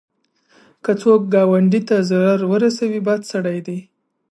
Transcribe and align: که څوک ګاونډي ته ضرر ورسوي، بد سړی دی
که 0.83 0.91
څوک 1.01 1.21
ګاونډي 1.33 1.81
ته 1.87 1.95
ضرر 2.09 2.39
ورسوي، 2.51 2.99
بد 3.07 3.21
سړی 3.31 3.59
دی 3.67 3.79